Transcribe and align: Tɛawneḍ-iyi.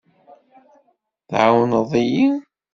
Tɛawneḍ-iyi. 1.29 2.27